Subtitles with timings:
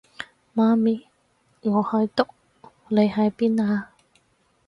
[0.55, 1.05] 媽咪，
[1.61, 2.27] 我喺度，
[2.87, 3.91] 你喺邊啊？